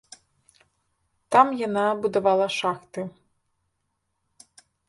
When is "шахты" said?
2.57-3.01